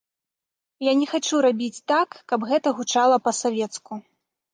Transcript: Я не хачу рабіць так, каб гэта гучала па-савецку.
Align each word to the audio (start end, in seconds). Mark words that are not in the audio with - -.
Я 0.85 0.93
не 1.01 1.07
хачу 1.11 1.41
рабіць 1.45 1.83
так, 1.91 2.17
каб 2.31 2.47
гэта 2.53 2.73
гучала 2.79 3.21
па-савецку. 3.29 3.93